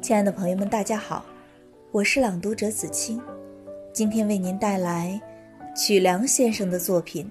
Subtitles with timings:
[0.00, 1.24] 亲爱的朋友们，大家好，
[1.92, 3.20] 我是朗读者子清，
[3.92, 5.20] 今天为您带来
[5.76, 7.30] 曲梁先生的作品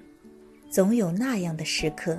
[0.72, 2.14] 《总有那样的时刻》。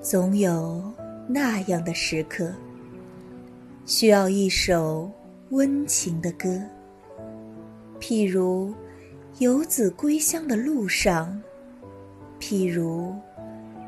[0.00, 0.92] 总有
[1.28, 2.52] 那样的时刻，
[3.84, 5.10] 需要一首
[5.50, 6.60] 温情的歌，
[8.00, 8.74] 譬如
[9.38, 11.40] 游子归乡的路上，
[12.38, 13.14] 譬如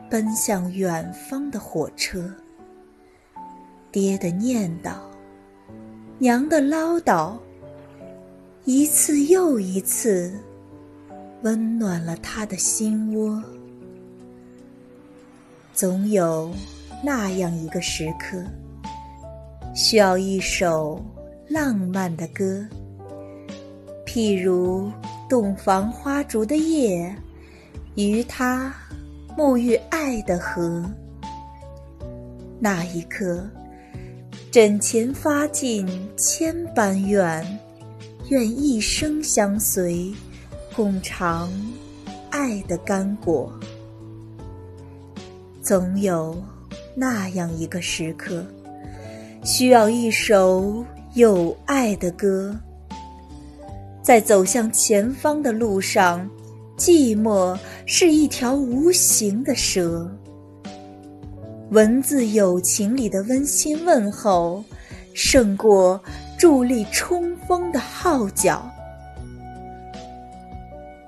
[0.08, 2.32] 奔向远方的火车。
[3.90, 4.94] 爹的念叨，
[6.18, 7.36] 娘的唠叨，
[8.64, 10.32] 一次又一次，
[11.42, 13.42] 温暖了他的心窝。
[15.74, 16.50] 总有
[17.04, 18.42] 那样一个时刻，
[19.74, 21.04] 需要一首
[21.46, 22.66] 浪漫的歌，
[24.06, 24.90] 譬如
[25.28, 27.14] 洞房花烛的夜，
[27.94, 28.74] 与他
[29.36, 30.84] 沐浴爱的河。
[32.60, 33.48] 那一刻，
[34.50, 37.58] 枕前发尽千般怨，
[38.28, 40.12] 愿一生相随，
[40.76, 41.50] 共尝
[42.30, 43.52] 爱的甘果。
[45.62, 46.36] 总有
[46.94, 48.44] 那样一个时刻，
[49.44, 52.54] 需要一首有爱的歌。
[54.02, 56.28] 在走向前方的路上，
[56.76, 60.10] 寂寞是一条无形的蛇。
[61.70, 64.62] 文字友情里的温馨问候，
[65.14, 65.98] 胜过
[66.36, 68.68] 伫立冲锋的号角。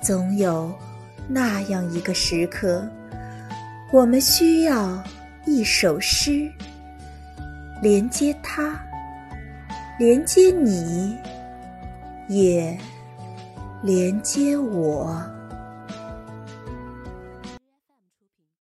[0.01, 0.73] 总有
[1.29, 2.87] 那样一个时刻。
[3.93, 5.03] 我们需要
[5.47, 6.51] 一首诗，
[7.83, 8.81] 连接他，
[9.99, 11.17] 连接你，
[12.29, 12.77] 也
[13.83, 15.23] 连接我。